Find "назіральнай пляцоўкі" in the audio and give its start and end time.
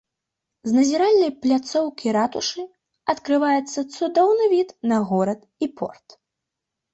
0.77-2.07